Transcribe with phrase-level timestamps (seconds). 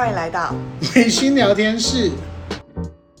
[0.00, 0.54] 欢迎来到
[0.96, 2.10] 微醺聊天室。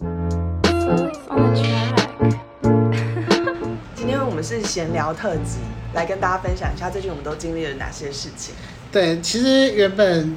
[3.94, 5.58] 今天我们是闲聊特辑，
[5.92, 8.54] 来跟大家分享一下最近我们都经历了哪些事情。
[8.90, 10.34] 对，其实原本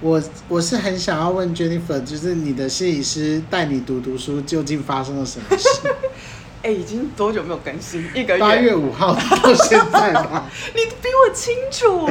[0.00, 5.68] 我我是很想要问 Jennifer，就是你的心理师带你读读书，究竟发生了什么事？
[6.64, 8.02] 哎，已经多久没有更新？
[8.14, 8.40] 一个月。
[8.40, 10.50] 八月五号到现在吧。
[10.74, 12.08] 你比我清楚。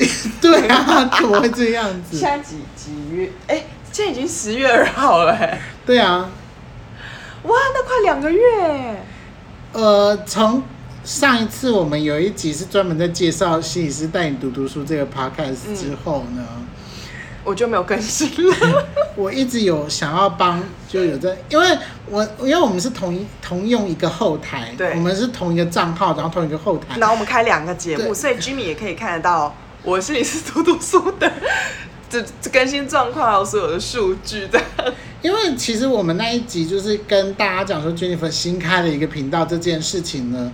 [0.40, 2.16] 对啊，怎么会这样子？
[2.16, 3.30] 现在几几月？
[3.46, 5.36] 哎，现在已经十月二号了。
[5.84, 6.30] 对啊。
[7.44, 8.96] 哇，那快两个月。
[9.72, 10.62] 呃，从
[11.04, 16.66] 上一次我们有一集是专门在介绍心理师带你读读书这个 podcast 之后呢，嗯、
[17.44, 18.86] 我就没有更新了。
[19.16, 21.78] 我一直有想要帮，就有在，因为
[22.08, 31.32] 我因为我们是同一同用一个后台，对，我们是同一个账号，然后同一个后台，然后我们开两个节目，所以 Jimmy 也可以看得到我心里是读读书的
[32.08, 34.60] 这这更新状况还有所有的数据的。
[35.22, 40.50] 因为其实我们那一集就是跟大家讲说 Jennifer 新开了一个频道这件事情呢，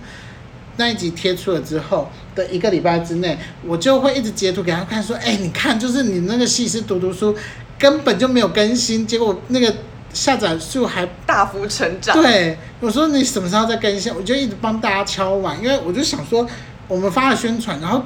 [0.77, 7.35] 那一集贴出了之后的一个礼拜之内，我就会一直截图给他看，说，哎，你看，就是你那个戏是读读书
[7.79, 9.73] 根本就没有更新，结果那个
[10.13, 12.21] 下载数还大幅成长。
[12.21, 14.13] 对，我说你什么时候再更新？
[14.13, 16.45] 我就一直帮大家敲碗，因为我就想说，
[16.89, 18.03] 我们发了宣传，然后。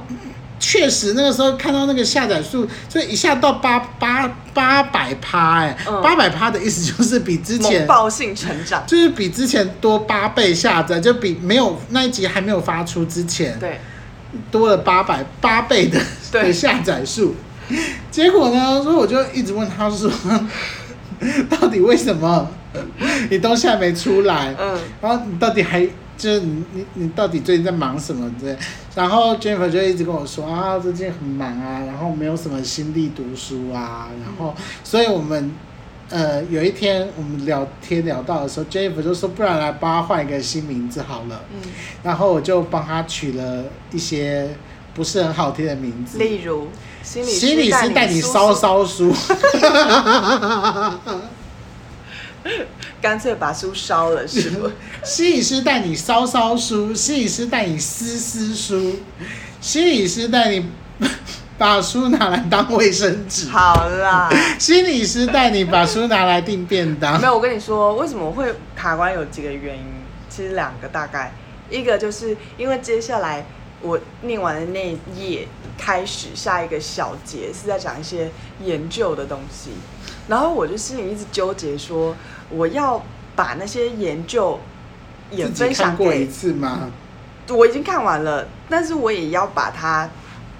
[0.62, 13.82] 确实，那个时候看到那个下载数，就一下到八八八百趴，哎，八百趴的意思就是比之前猛爆性成长，就是比之前多八倍下载，就比没有那一集还没有发出之前，对，
[14.52, 16.00] 多了八百八倍的
[16.32, 17.36] 对的下载数。
[18.12, 20.12] 结果呢，所以我就一直问他说，
[21.50, 22.48] 到底为什么
[23.32, 24.56] 你东西还没出来？
[24.60, 25.90] 嗯，然后你到底还？
[26.22, 28.32] 就是你你你到底最近在忙什么？
[28.40, 28.56] 对，
[28.94, 35.52] 然后 Jennifer 就一直跟我说啊，最近很忙啊，然后没有什么心力读书啊，然后，所以我们
[36.10, 41.44] 呃有一天我们聊天聊到的时候，Jennifer 就说，不然来帮他换一个新名字好了。
[41.56, 41.72] 嗯，
[42.04, 44.56] 然后我就帮他取了一些
[44.94, 46.68] 不是很好听的名字，例如
[47.02, 49.12] 心理心理师带你烧烧书。
[53.02, 54.70] 干脆把书烧了，是不？
[55.04, 59.00] 心理师带你烧烧书，心理师带你撕撕书，
[59.60, 60.66] 心理师带你
[61.58, 63.48] 把书拿来当卫生纸。
[63.50, 67.20] 好啦， 心理师带你把书拿来订便当。
[67.20, 69.14] 没有，我跟你说，为什么会卡关？
[69.14, 69.84] 有几个原因，
[70.30, 71.32] 其实两个大概，
[71.70, 73.46] 一个就是因为接下来
[73.82, 75.48] 我念完的那一页
[75.78, 78.30] 开始，下一个小节是在讲一些
[78.64, 79.72] 研究的东西。
[80.28, 82.16] 然后我就心里一直纠结，说
[82.50, 83.04] 我要
[83.36, 84.60] 把那些研究
[85.32, 86.92] 也分享过一次吗？
[87.50, 90.10] 我已经看完了，但是我也要把它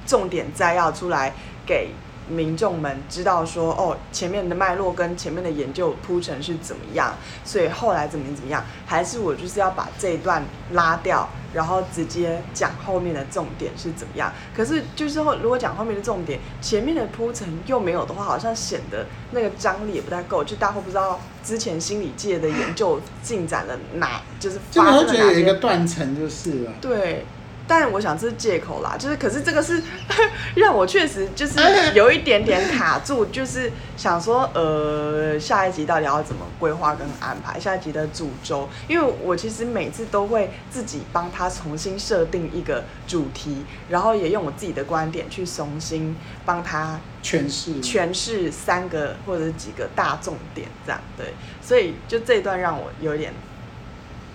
[0.06, 1.34] 重点摘要出来
[1.66, 1.92] 给
[2.32, 11.28] 民众们知道说，哦，前面的脉络跟前面的研究铺陈是怎么样，所以后来怎么怎么样，还是我就是要把这一段拉掉。
[11.54, 14.32] 然后直接讲后面的重点是怎么样？
[14.56, 25.18] 可是就是后如果讲后面的重点，前面的铺陈又没有的话，好像显得那个张力也不太够，就大家会不知道之前心理界的研究进展了哪，就是发生了哪些。
[25.18, 26.72] 就觉得有一个断层就是了。
[26.80, 27.26] 对。
[27.74, 29.82] 但我想这是借口啦，就是可是这个是
[30.56, 31.58] 让我确实就是
[31.96, 51.28] 有一点点卡住，就是想说呃下一集到底要怎么规划跟安排下一集的主轴，因为我其实每次都会自己帮他重新设定一个主题，然后也用我自己的观点去重新帮他诠释诠释三个或者几个大重点这样对，
[51.62, 53.34] 所以就这一段让我有点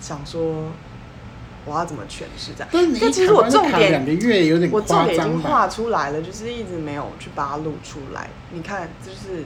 [0.01, 0.73] 想说。
[1.67, 2.69] 我要怎么诠释这样？
[2.73, 4.01] 但其实我重点，
[4.73, 8.31] 我重点已经画出来了，就是一直没有去把它录出来。
[8.53, 9.45] 你看，就是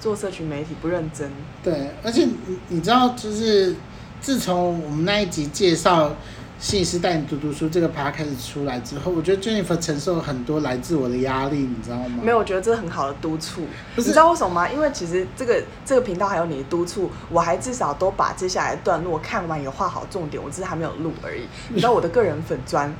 [0.00, 1.30] 做社群媒体不认真。
[1.62, 3.76] 对，而且你你知道，就是
[4.20, 6.16] 自从我们那一集介绍。
[6.62, 12.20] 心理师带你读读书，这个趴开始出来之后，我觉得 Jennifer 承受了很多来自我的压力，你知道吗？
[12.22, 13.62] 没有，我觉得这是很好的督促。
[13.96, 14.70] 你知道为什么吗？
[14.70, 21.48] 因为其实这个这个频道还有你的督促，我还至少都把接下来的段落看完，有画好重点，我只是还没有录而已。
[21.68, 22.94] 你知道我的个人粉专。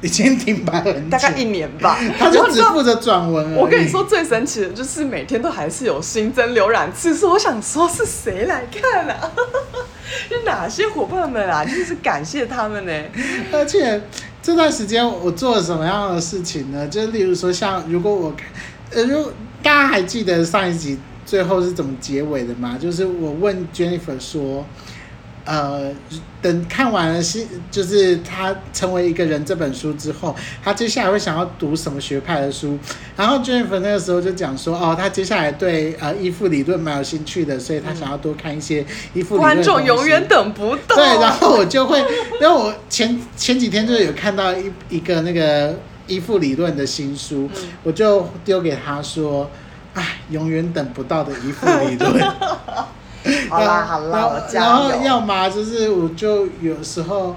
[0.00, 1.98] 已经停摆了，大概一年吧。
[2.18, 3.54] 他就只负责转文。
[3.54, 7.30] 我跟你说，最神奇的就是每天都还是有新增浏览次数。
[7.30, 9.30] 我想说，是谁来看啊？
[10.28, 11.64] 是哪些伙伴们啊？
[11.64, 12.92] 就是感谢他们呢。
[13.52, 14.00] 而且
[14.40, 16.86] 这段时间我做了什么样的事情呢？
[16.86, 18.32] 就例如说，像如果我，
[18.92, 22.78] 呃，如果大家还记得上一集最后是怎么结尾的吗？
[22.80, 24.64] 就是我问 Jennifer 说。
[25.48, 25.90] 呃，
[26.42, 32.78] 等看完了是就是他成为一个人这本书之后，他接下来会想要读什么学派的书？
[33.16, 38.84] 然后 Jennifer 那个时候就讲说，哦，他接下来对呃依附理论蛮有兴趣的，所以他想要多看一些
[39.14, 39.54] 依附理论。
[39.54, 40.96] 观众永远等不到。
[40.96, 45.74] 对，然后我就会，因为我前前几天就是有看到一一个那个
[46.06, 49.50] 依附理论的新书，嗯、我就丢给他说，
[49.94, 52.22] 哎，永远等不到的依附理论。
[53.48, 54.60] 好 啦好啦，我加。
[54.62, 57.36] 然后要么就是我就有时候，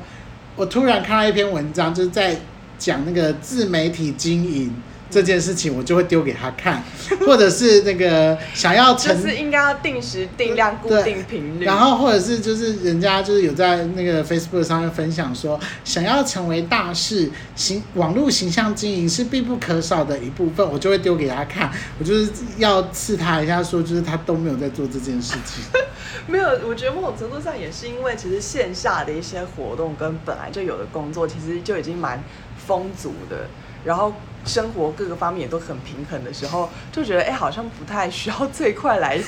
[0.56, 2.38] 我突然看到一篇文章，就是在
[2.78, 4.74] 讲那个自媒体经营。
[5.12, 6.82] 这件事情我就会丢给他看，
[7.28, 21.70] 或者是那个想要成，就是应该要定时定量固定频率，然后或者是就是人家就是有在那个 Facebook 上面分享说，想要成为大事，形网络形象经营是必不可少的一部分，我就会丢给他看，
[22.00, 25.64] 我就是要刺他一下，说就是他都没有在做这件事情。
[26.28, 32.24] 没有，我觉得某种程度上也是因为其实线下的一些活动跟本来就有的工作，其实就已经蛮
[32.56, 33.48] 丰足的。
[33.84, 34.14] 然后
[34.46, 39.24] 生活各个方面也都很平衡的时候，就觉得哎，好像不太需要这一块来，就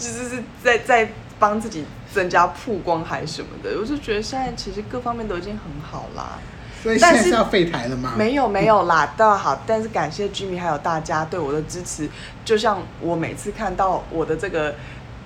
[0.00, 3.78] 是在在帮自己增加曝光还是什么的。
[3.78, 6.38] 我就觉得现在其实各方面都已经很好啦。
[6.82, 8.14] 所以现在是要废台了吗？
[8.16, 9.60] 没有没有啦，倒好。
[9.66, 12.08] 但是感谢 Jimmy 还有大家对我的支持。
[12.44, 14.74] 就像我每次看到我的这个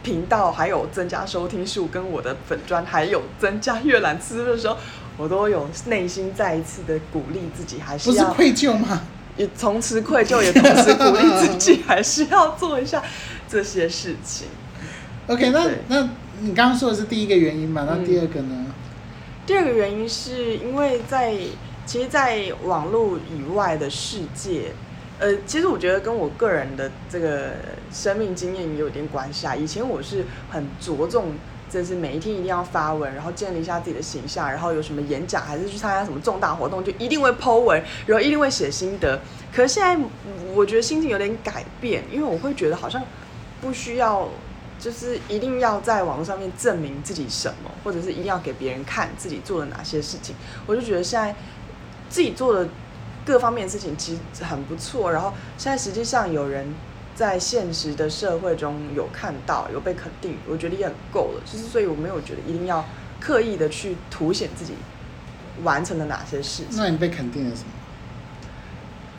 [0.03, 4.77] 频道还有增加收听数，跟我的粉砖还有增加阅览次数的时候。
[5.20, 9.02] 我都有内心再一次的鼓励自己，还是要不是愧疚吗？
[9.37, 13.02] 也从此愧疚，也同时鼓励自己， 还是要做一下
[13.46, 14.49] 这些事情。
[15.26, 16.08] OK，那那
[16.40, 17.87] 你刚刚说的是第一个原因嘛？
[17.87, 18.49] 那第二个呢？
[18.50, 18.67] 嗯，
[19.46, 21.34] 第二个原因是因为在
[21.84, 24.72] 其实，在网络以外的世界，
[25.19, 27.52] 呃，其实我觉得跟我个人的这个
[27.93, 29.55] 生命经验也有点关系啊。
[29.55, 31.34] 以前我是很着重。
[31.70, 39.20] 就是每一天一定要发文，然后建立一下自己的形象，然后有什么演讲还是去参加什么重大活动，就一定会 po 文，然后一定会写心得。
[39.55, 40.05] 可是现在
[40.52, 43.00] 我觉得心情有点改变，因为我会觉得好像
[43.61, 44.28] 不需要，
[44.81, 50.34] 就是一定要在网络上面证明自己什么，或者是一定要给别人看自己做了哪些事情。
[50.67, 51.32] 我就觉得现在
[52.08, 52.69] 自己做的
[53.25, 56.75] 各方面的事情其实很不错，然后现在实际上有人。
[57.20, 61.43] 在现实的社会中有看到，有被肯定，我觉得也很够了。
[61.44, 62.82] 就是所以我没有觉得一定要
[63.20, 64.72] 刻意的去凸显自己
[65.62, 66.78] 完成了哪些事情。
[66.78, 67.62] 那你被肯定了什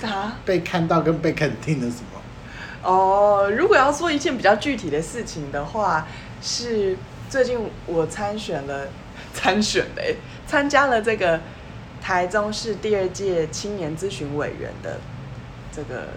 [0.01, 0.12] 么？
[0.12, 0.39] 啊？
[0.44, 2.89] 被看到跟被肯定了什么？
[2.89, 6.07] 哦，如果要说一件比较具体的事情的话，
[6.42, 6.98] 是
[7.30, 8.88] 最近我参选了，
[9.31, 10.01] 参选的，
[10.48, 11.39] 参加了这个
[12.01, 15.00] 台中市第二届青年咨询委员的
[15.71, 16.07] 这个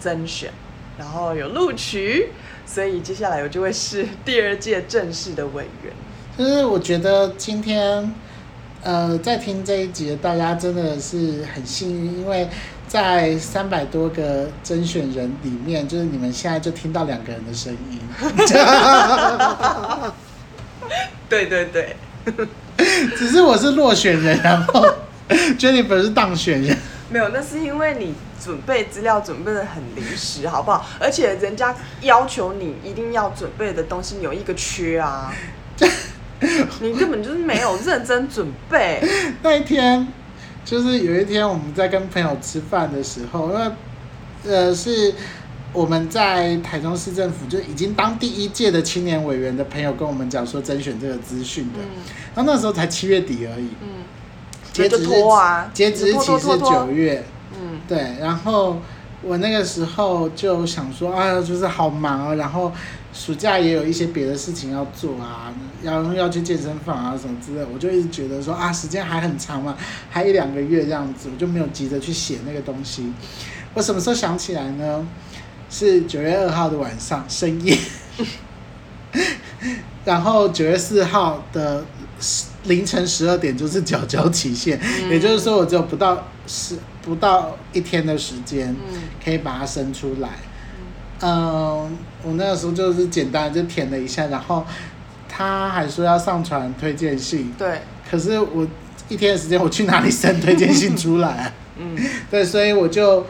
[0.00, 0.52] 甄选。
[1.00, 2.28] 然后有录取，
[2.66, 5.90] 所以接下来我就会是第二届正式的委员。
[6.36, 8.14] 就是我觉得今天，
[8.82, 12.46] 呃，在听这一集大家真的是很幸运，因为
[12.86, 17.98] 在三百多个甄选人里面，就是你们现在就听到两个人的声音。
[21.30, 21.96] 对对对，
[23.16, 24.86] 只是我是落选人，然后
[25.58, 26.76] Jennifer 是当选人。
[27.08, 30.86] 没有，那是因为你准备资料准备的很临时，好不好？
[30.98, 35.32] 而且人家要求你一定要准备的东西有一个缺啊，
[36.80, 39.00] 你根本就是没有认真准备。
[39.42, 40.08] 那一天
[40.64, 43.70] 就是有一天我们在跟朋友吃饭的时候，因为
[44.48, 45.14] 呃是
[45.72, 51.78] 我们在台中市政府就已经当第一届的青年委员的朋友跟我们讲说甄选这个资讯的，
[52.34, 53.68] 然后那时候才七月底而已。
[53.82, 53.88] 嗯。
[54.72, 57.24] 截止拖啊，截止日期是九月，
[57.60, 58.16] 嗯，对。
[58.18, 58.80] 然后
[59.22, 62.72] 我那个时候就想说，啊，就是好忙啊，然后
[63.12, 65.52] 暑假也有一些别的事情要做啊，
[65.82, 69.76] 要要去健身房啊什么之类，我就一直觉得说啊，时间还很长嘛，
[70.08, 73.12] 还一两个月这样子，我就没有急着去写那个东西。
[73.74, 75.06] 我什么时候想起来呢？
[75.68, 77.78] 是九月二号的晚上深夜，
[80.04, 81.84] 然后九月四号的。
[82.64, 88.74] 凌晨十二点就是缴交期限，嗯、也就是说我只有不到十不到一天的时间，
[89.24, 90.28] 可以把它生出来。
[91.20, 91.90] 嗯，呃、
[92.22, 94.64] 我那个时候就是简单就填了一下，然后
[95.28, 97.52] 他还说要上传推荐信。
[97.58, 97.80] 对。
[98.10, 98.66] 可是我
[99.08, 101.52] 一天的时间，我去哪里生推荐信出来啊？
[101.78, 101.96] 嗯。
[102.30, 103.26] 对，所以我就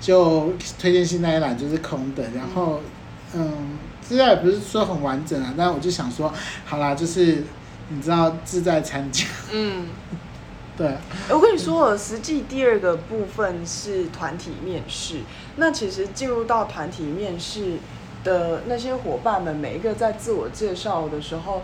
[0.00, 2.80] 就推荐信那一栏就是空的，然后
[3.34, 6.32] 嗯，资料也不是说很完整啊，但我就想说，
[6.64, 7.44] 好啦，就是。
[7.90, 9.84] 你知道志在参加，嗯，
[10.76, 10.96] 对。
[11.30, 15.20] 我跟你说，实际第二个部分是团体面试。
[15.56, 17.78] 那其实进入到团体面试
[18.22, 21.62] 的那些伙伴们，每一个在自我介绍的时候，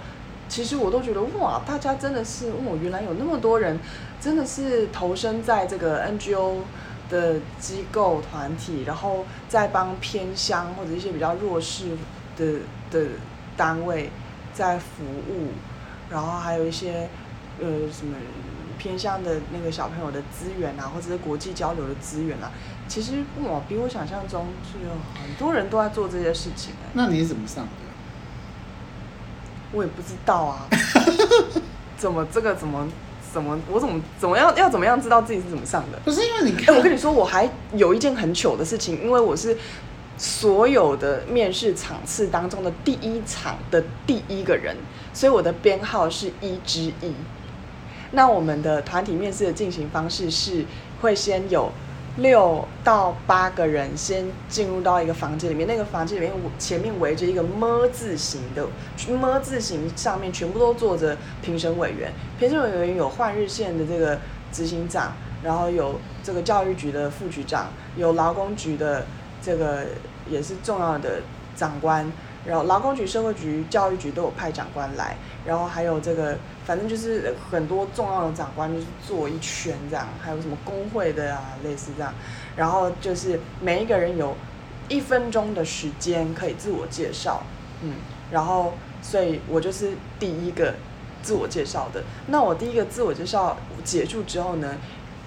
[0.48, 3.78] 其实我都觉得哇，大家真的是哇，原来有那么多人
[4.20, 6.58] 真的是投身在这个 NGO
[7.08, 11.96] 的机构团体，然后在帮偏乡或者一些比较弱势
[12.36, 13.06] 的的
[13.56, 14.10] 单位
[14.52, 15.48] 在服务，
[16.10, 17.08] 然后还有一些
[17.60, 18.14] 呃什么
[18.80, 22.50] 偏向的那个小朋友的资源啊，或者是国际交流的资源啊，
[22.88, 24.90] 其实我，比我想象中是有
[25.22, 26.88] 很多人都在做这些事情欸。
[26.94, 27.70] 那你怎么上的？
[29.72, 30.66] 我也不知道啊，
[31.98, 32.88] 怎么这个怎么
[33.30, 35.98] 怎么我怎么怎么样要怎么样知道自己是怎么上的？
[36.02, 39.56] 不是因为你看，欸，我跟你说，我还有一件很糗的事情，因为我是
[40.16, 44.74] 所有的面试场次当中的第一场的第一个人，
[45.12, 47.14] 所以我的编号是一之一。
[48.12, 50.64] 那我们的团体面试的进行方式是
[51.00, 51.70] 会先有。
[52.16, 58.66] 六到八个人先进入到一个房间里面，那个房间里面前面围着一个么字形的
[59.08, 64.18] 么字形上面全部都坐着评审委员，评审委员有换日线的这个
[64.50, 65.12] 执行长，
[65.44, 69.06] 然后有这个教育局的副局长，有劳工局的
[69.40, 69.86] 这个
[70.28, 71.20] 也是重要的
[71.54, 72.10] 长官，
[72.44, 76.36] 然后劳工局、社会局、教育局都有派长官来，然后还有这个。
[76.62, 82.14] 反正就是很多重要的长官就是坐一圈这样，还有什么工会的啊，类似这样，
[82.54, 84.36] 然后就是每一个人有
[84.88, 87.42] 一分钟的时间可以自我介绍，
[87.82, 87.94] 嗯，
[88.30, 90.72] 然后所以我就是第一个
[91.22, 92.04] 自我介绍的。
[92.28, 94.76] 那我第一个自我介绍结束之后呢，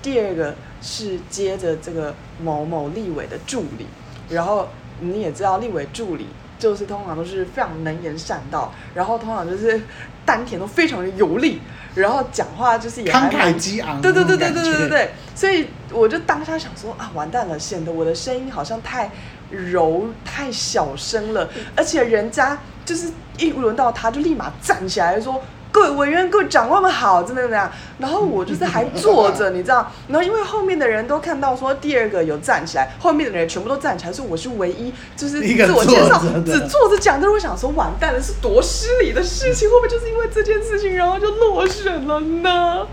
[0.02, 3.86] 第二个是接着这个某某立委的助理，
[4.30, 4.70] 然后
[5.02, 6.28] 你也知道立委助理。
[6.64, 9.82] 就是通常都是非常能言善道，然后通常就是
[10.26, 11.60] 丹田都非常的有力，
[11.94, 19.12] 然后讲话就是也慷慨激昂，对对对对对对对对，所以我就当下想说啊，完蛋了，显得我的声音好像太
[19.50, 25.42] 柔太小声了，而且人家就是一轮到他就立马站起来说。
[25.74, 27.70] 各位委员，各位长官们好，怎么怎么样？
[27.98, 29.92] 然后我就是还坐着，你知道？
[30.08, 37.20] 然后因为后面的人都看到说第二个有站起来，后面的人全部都站起来，说我是唯一就是自我介绍只坐着讲。
[37.20, 42.86] 但是我想说，完蛋了，是多失礼的事情，会不会就是因为这件事情，然后就落选了呢？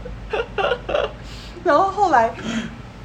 [1.63, 2.33] 然后后来，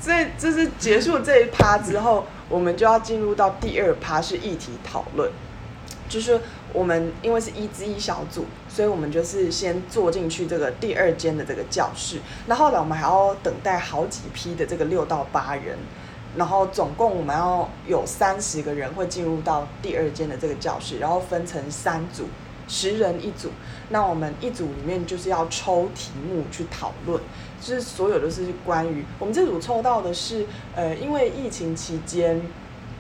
[0.02, 5.30] 这就是结束这一趴之后，我们就要进入到第二趴，是议题讨论，
[6.08, 6.40] 就是。
[6.74, 12.20] 我们因为是一之一小组，所以我们就是先坐进去这个第二间的这个教室。
[12.48, 15.78] 那后来我们还要等待好几批的这个六到八人，
[16.36, 22.26] 然后总共我们要有三十个人会进入到第二间的这个教室，然后分成三组，
[22.68, 23.50] 十人一组。
[23.90, 27.22] 那我们一组里面就是要抽题目去讨论，
[27.62, 30.46] 就是所有都是关于我们这组抽到的是，
[30.76, 32.42] 呃，因为疫情期间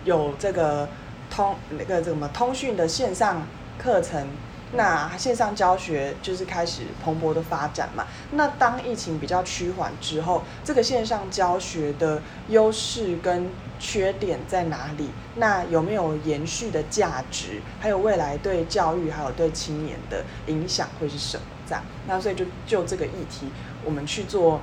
[0.04, 0.88] 有这个
[1.36, 3.42] 通那个这个什么通讯的线上。
[3.78, 4.26] 课程，
[4.72, 8.06] 那线上教学就是开始蓬勃的发展嘛。
[8.32, 15.10] 那当疫情比较趋缓之后，这个线上教学的优势跟缺点在哪里？
[15.36, 17.62] 那有没有延续的价值？
[17.82, 21.44] 还有未来对教育还有对青年的影响会是什么？
[21.68, 23.50] 这样，那所以就就这个议题，
[23.84, 24.62] 我们去做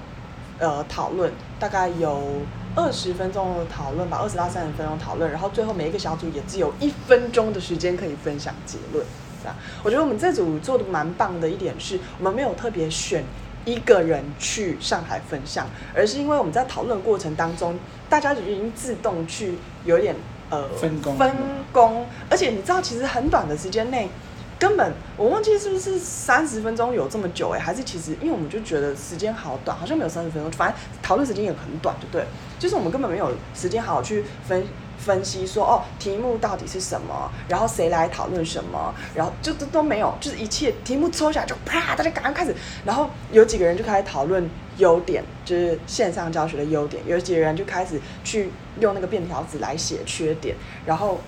[0.59, 2.41] 呃讨论，大概有
[2.75, 9.05] 二十分钟的讨论吧，二十到三十分钟讨论，然后最后每一个小组也只有一分钟的时间可以分享结论。
[9.43, 13.25] 这样，我觉得我们这组做的蛮棒的一点是，我们没有特别选
[13.65, 20.17] 一个人去上海分享，而是因为我们在讨论过程当中，大家已经自动去有点
[20.49, 21.31] 呃分工分
[21.73, 24.09] 工，而且你知道，其实很短的时间内。
[24.63, 32.25] 根本我忘记是不是三十分钟有这么久哎、还是其实因为我们就觉得时间好短，好像没有三十分钟，反正讨论时间也很短，就对，
[32.61, 34.65] 就是我们根本没有时间好好去分
[34.99, 42.55] 分析说哦题目到底是什么，然后谁来讨论什么，然后就都都没有，就是一切题目抽下来就啪，大家赶快开始，
[42.85, 50.55] 然后有几个人就开始讨论优点，就是线上教学的优点，有几个人就开始去用那个便条纸来写缺点，
[50.87, 51.19] 然后。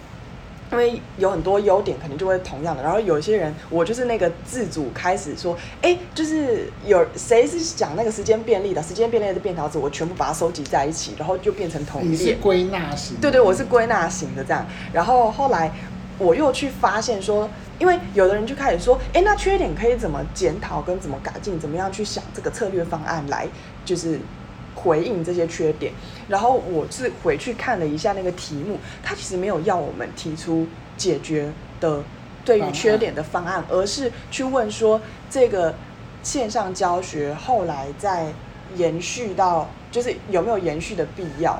[0.74, 2.82] 因为有很多优点，肯定就会同样的。
[2.82, 12.34] 然后有一些人，我就是那个自主开始说，哎，就是有谁是讲那个时间便利的，时间便利的便条纸，我全部把它收集在一起，然后就变成同一列。
[12.42, 13.16] 归纳型。
[13.20, 14.66] 对对，我是归纳型的这样。
[14.92, 15.70] 然后后来
[16.18, 23.46] 我又去发现说，因为有的人就开始说，哎，那缺点可以怎么检讨跟怎么改进，怎么样去想这个策略方案来，
[23.84, 24.18] 就是。
[24.84, 25.92] 回应这些缺点，
[26.28, 31.50] 然后我是回去看了一下那个题目，他其实没有要我们提出解决
[31.80, 32.04] 的
[32.44, 35.00] 对于缺点的方案，而是去问说
[35.30, 35.74] 这个
[36.22, 38.32] 线上教学后来再
[38.76, 41.58] 延续到，就是有没有延续的必要，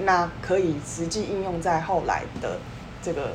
[0.00, 2.58] 那可以实际应用在后来的
[3.02, 3.32] 这个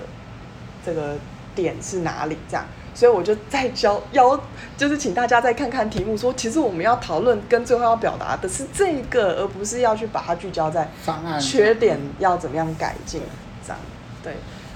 [0.85, 1.17] 这个
[1.55, 2.63] 点是哪里这样。
[2.93, 4.39] 所以我就再教邀，
[4.77, 13.21] 就是请大家再看看题目，说其实我们要讨论跟最后要表达的是这个，而不是要去把它聚焦在方案缺点要怎么样改进
[13.65, 13.77] 这样。
[14.23, 14.33] 对，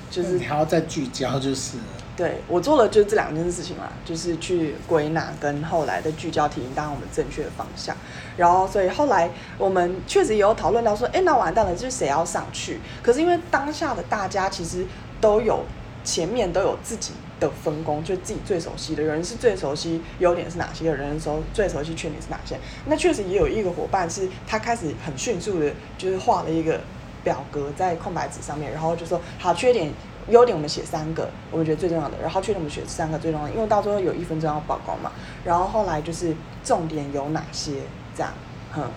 [0.10, 1.78] 就是你还要再聚焦就是。
[2.18, 7.96] 对，我做了就是这两件事情啦，就是去归纳跟后来的聚焦提醒，当然我们正确的方向。
[8.36, 12.80] 然后所以后来我们确实也有讨论到说，哎，那完蛋了，就是谁要上去？
[13.04, 14.84] 可是因为当下的大家其实
[15.22, 15.64] 都有
[16.08, 17.12] 前面都有自己。
[17.40, 22.58] 的分工，就自己最熟悉的人是最熟悉优点是哪些的人的时候，最熟悉缺点是哪些。
[22.88, 26.82] 那确实也有一个伙伴是，他开始很迅速的，就是画了一个
[27.24, 29.94] 表格在空白纸上面，然后就说好，缺点、
[30.30, 35.12] 优点我们写三个，我们觉得最重要的，然后缺点我们写三个最重要的，因为到最后有一分钟要报告嘛。
[35.46, 37.74] 然后后来就是重点有哪些
[38.16, 38.34] 这样，
[38.72, 38.90] 哼，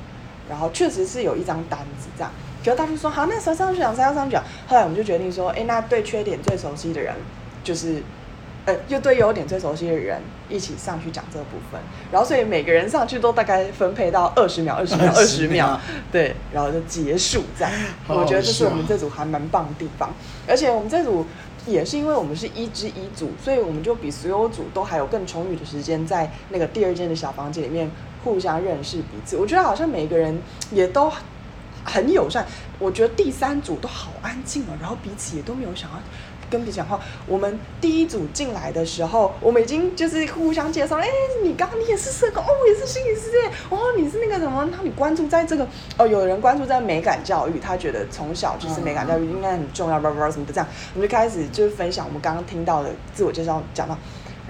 [0.49, 4.43] 然后确实是有一张单子这样，结果大家说好，那谁上去讲，谁要上去讲。
[4.67, 7.15] 后来我们就决定说，哎，那对缺点最熟悉的人
[7.65, 8.03] 就是。
[8.67, 11.81] 呃，又对优点最熟悉的人一起上去讲这部分，
[12.13, 15.81] 然后所以每个人上去都大概分配到二十秒、二十秒、二十秒，
[16.13, 17.73] 对，然后就结束这样。
[18.07, 20.11] 我觉得这是我们这组还蛮棒的地方，
[20.47, 21.25] 而且我们这组
[21.65, 27.91] 也是因为我们是一之一组，所以我们就比所有组都还有更充裕的时间在那个第二间的小房间里面
[28.23, 29.39] 互相认识彼此。
[29.39, 30.39] 我觉得好像每个人
[30.71, 31.11] 也都
[31.85, 32.47] 很友善，
[32.79, 35.97] 我觉得第三组都好安静哦，然后彼此也都没有想要。
[36.51, 41.07] 跟你讲话，我们第一组进来的时候，我们已经就是互相介绍，哎，
[41.45, 43.31] 你刚刚你也是社工，哦，我也是心理师，
[43.69, 44.69] 哦，你是那个什么？
[44.73, 45.65] 那你关注在这个，
[45.97, 53.97] 哦，有人关注在美感教育，他觉得从小就是美感教育应该很重要，叭叭什么的，这样，我们就开始就是分享我们刚刚听到的自我介绍，讲到。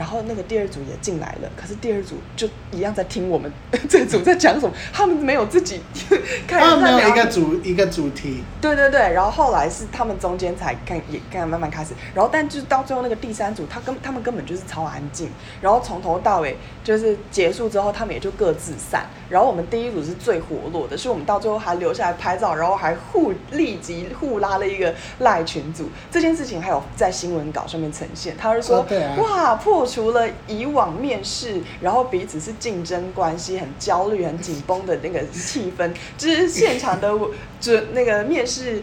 [0.01, 3.53] 然后那个第二组也进来了，可是第二组就一样在听我们
[3.87, 5.79] 这组在讲什么，他们没有自己
[6.49, 6.65] 开始。
[6.65, 8.43] 他们没有一个主一个主题。
[8.63, 15.29] 对对对，然后后来是他们中间才看也看慢慢开始，然后但就是到最后那个第三组，他根他们根本就是超安静，
[15.61, 19.05] 然后从头到尾就是结束之后，他们也就各自散。
[19.29, 25.91] 然后我们第一组是最活络的，是我们到最后还留下来拍照，然后还互立即互拉了一个赖群组。
[26.11, 29.90] 这件事情还有在新闻稿上面呈现，他是说、哦啊、哇破。
[29.91, 37.13] 除了以往面试，然后彼此是竞争关系，很焦虑、很紧绷的那个气氛，就是现场的
[37.61, 38.81] 就那个面试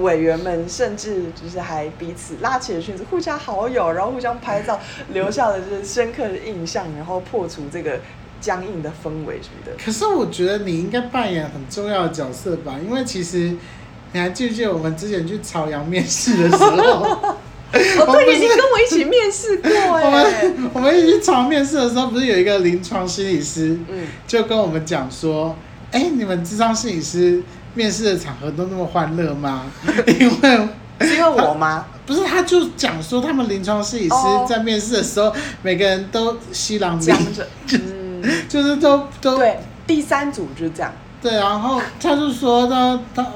[0.00, 4.80] 委员们，甚至就是还彼此拉起了裙子，互加好友，然后互相拍照，
[5.12, 8.00] 留下了就是深刻的印象，然后破除这个
[8.40, 9.72] 僵硬的氛围什么的。
[9.84, 13.54] 可是我觉得你应该扮演很重要的角色吧，因为其实
[14.12, 17.36] 你还记不记得我们之前去朝阳面试的时候？
[17.70, 20.04] 哦，对，你跟我一起面试过哎。
[20.04, 25.54] 我们我们一起场面试的时候，不是有一个临床心理师，嗯，就跟我们讲说，
[25.92, 27.42] 哎、欸，你们智商心理师
[27.74, 29.66] 面试的场合都那么欢乐吗？
[30.06, 30.68] 因为
[31.00, 31.86] 是因为我吗？
[32.06, 34.14] 不是，他就讲说他们临床心理师
[34.48, 35.30] 在面试的时候，
[35.62, 40.90] 每个人都西郎讲着， 嗯，就是都都对，第三组就是这样。
[41.20, 43.26] 对，然后他就说他他。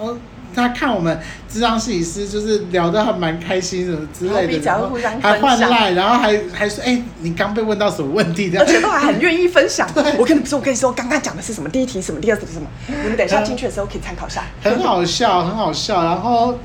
[0.54, 8.54] 他看我们智商心理师就是聊得还蛮开心什么之类的，然后还换赖，然后还还说，哎、欸，你刚被问到什么问题？
[8.56, 9.88] 而且都还很愿意分享。
[10.18, 11.68] 我跟你说，我跟你说，刚刚讲的是什么？
[11.68, 12.20] 第一题什么？
[12.20, 12.66] 第二题是什么？
[12.86, 14.44] 你们等一下进去的时候可以参考一下。
[14.62, 16.04] 很好笑，很好笑。
[16.04, 16.58] 然后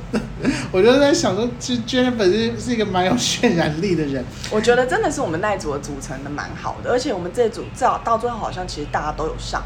[0.72, 4.24] 我就在想说，其实 Jennifer 本身是一个蛮有渲染力的人。
[4.52, 9.64] 我觉得真的是我们那一组的组成的蛮好的，而且我们这组至少到最后好像其实大家都有上。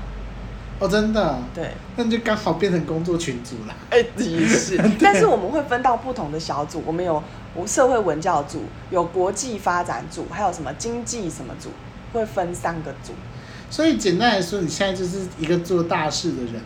[0.82, 3.76] 哦，真的，对，那就刚好变成工作群组了。
[3.92, 7.22] 哎，也是， 但是我们会分到不同的小组，我们有
[7.68, 11.70] 社会文教组，有国际发展组，还有什么经济什么组，
[12.12, 13.14] 会分三个组。
[13.70, 16.60] 所以简单来说，你现在就是一个做大事的人。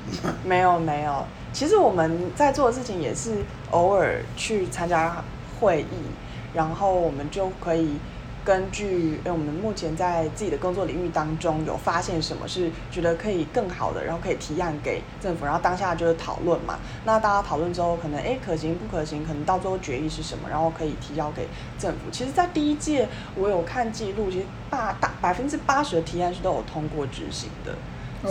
[0.45, 5.21] 没有没有，其实我们在做的事情也是偶尔去参加
[5.59, 7.97] 会议，然后我们就可以。
[8.45, 16.77] 根据诶，我们目前在自己的工作领域当中有发现什么是觉得可以更好的，然后可以提案给政府，然后当下就是讨论嘛。
[17.05, 21.47] 那大家讨论之后，可能诶可行不可行，可能到最后决议是什么，然后可以提交给
[21.79, 22.11] 政府。
[22.11, 27.73] 其实，在第一届我有看记录，其实大大百分之八十的提案是都有通过执行的，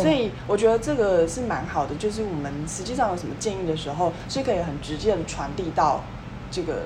[0.01, 1.95] 所以我觉得这个是蛮好的。
[1.97, 6.05] 就是我们实际上有什么建议的时候，是可以很直接的传递到
[6.53, 6.83] 这个。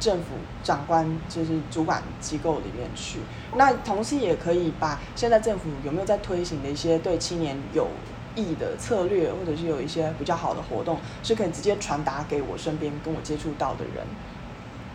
[0.00, 3.20] 政府长官就是主管机构里面去，
[3.56, 7.88] 那同时也可以把现在政府有没有在推行的一些对青年有
[8.34, 14.04] 益的策略，或者是有一些比较好的活动，是可以直接传达给我身边跟我接触到的人。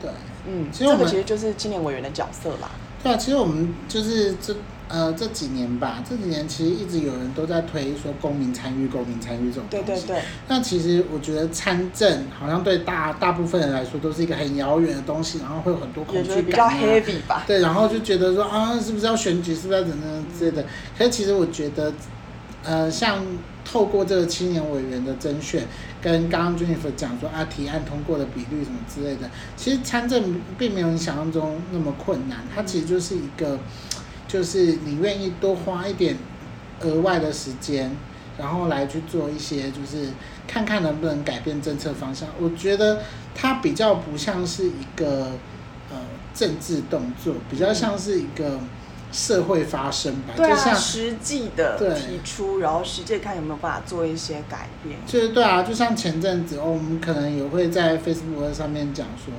[0.02, 0.12] 对，
[0.46, 2.70] 嗯，这个其实就是青年委员的角色啦。
[3.02, 4.54] 对啊，其实我们就是这
[4.90, 9.86] 呃这几年吧，这几年其实一直有人都在推说公民参与、公民参与这种东西。
[9.86, 10.22] 对对对。
[10.50, 16.42] 那其实我觉得参政好像对大大部分人来说都是一个很遥远的东西，然后会有很多恐惧感、啊。
[16.42, 17.44] 比较 heavy 吧。
[17.48, 20.66] 对，然后就觉得说啊，是不是要选举，是不是要怎样之类的？
[20.98, 21.94] 可是其实我觉得，
[22.64, 23.24] 呃，像。
[23.66, 25.64] 透过这个青年委员的甄选，
[26.02, 33.60] 跟刚刚 Jennifer 讲说啊，提案通过的比率什么之类的，其实参政并没有你想象中那么困难，它其实就是一个，
[34.30, 36.18] 就是你愿意多花一点
[36.82, 37.92] 额外的时间，
[38.38, 40.10] 然后来去做一些，就是
[40.48, 42.30] 看看能不能改变政策方向。
[42.40, 43.02] 我觉得
[43.36, 45.32] 它比较不像是一个
[45.92, 45.98] 呃
[46.34, 48.60] 政治动作，比较像是一个。
[49.12, 54.98] 社会发生吧，对啊，就像实际的提出，然后实际看有没有办法做一些改变。
[55.06, 59.34] 就是对啊，就像前阵子，哦我们可能也会在 Facebook 上面讲说，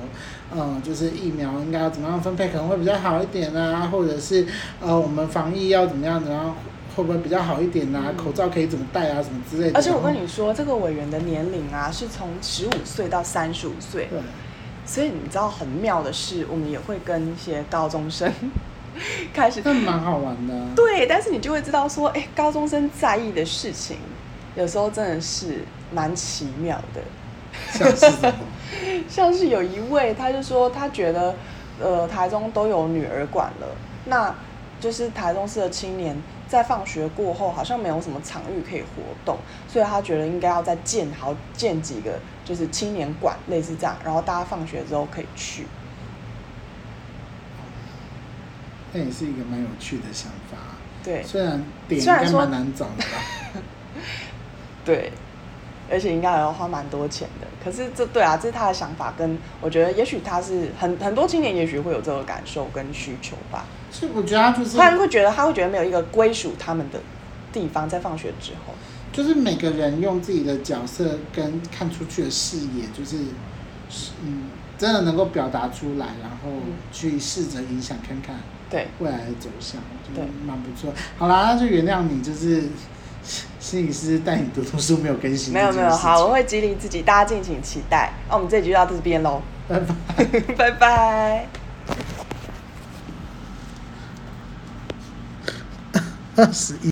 [0.53, 4.45] 嗯，就是疫苗应该要怎么样分配，可能会比较好一点啊，或者是
[4.81, 6.55] 呃，我们防疫要怎么样，怎么样
[6.95, 8.11] 会不会比较好一点啊？
[8.17, 9.79] 口罩可以怎么戴啊，什么之类的。
[9.79, 14.07] 而且我跟你说，这个委员的年龄啊，是从十五岁到三十五岁。
[14.09, 14.19] 对。
[14.83, 18.29] 所以你知道很妙的是，我们也会跟一些高中生。
[19.33, 20.67] 开始，那蛮好玩的啊。
[20.75, 23.97] 对，但是你就会知道说，哎，高中生在意的事情，
[24.55, 25.59] 有时候真的是
[25.91, 27.01] 蛮奇妙的。
[27.71, 28.33] 像是？
[29.09, 31.35] 像是有一位，他就说他觉得，
[31.81, 33.67] 呃，台中都有女儿馆了，
[34.05, 34.33] 那
[34.79, 36.15] 就是台中市的青年
[36.47, 45.67] 在放学过后好像没有什么场域可以活动，所以他觉得应该要再建好建几个，就是青年馆类似这样，然后大家放学之后可以去。
[48.93, 50.57] 那也是一个蛮有趣的想法。
[51.03, 53.61] 对，虽然点应该蛮难找的吧。
[54.85, 55.11] 对，
[55.89, 57.47] 而且应该还要花蛮多钱的。
[57.63, 63.65] 可是这对啊，这是他的想法，跟我觉得也许他是很很多青年，也许会有这个感受跟需求吧。
[63.91, 66.99] 是，我觉得他就是他会觉得他会觉得没有一个归属他们的
[67.53, 68.73] 地方，在放学之后，
[69.11, 73.17] 就是每个人用自己的角色跟看出去的视野，就是
[74.23, 74.45] 嗯，
[74.77, 76.49] 真的能够表达出来，然后
[76.91, 78.35] 去试着影响看看。
[78.71, 80.91] 对未来的走向，我觉得蛮不错。
[81.17, 82.63] 好啦，那就原谅你，就是
[83.59, 85.53] 心理师带你读读书没有更新。
[85.53, 88.13] 没有没有，好，我会激励自己，大家敬请期待。
[88.29, 91.45] 那、啊、我们这集就到这边喽，拜拜 拜拜。
[96.37, 96.89] 二十一。